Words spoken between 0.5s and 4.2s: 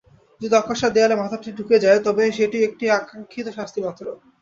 অকস্মাৎ দেয়ালে মাথাটি ঠুকে যায়, তবে সেটিও একটি আকাঙ্ক্ষিত শাস্তিমাত্র।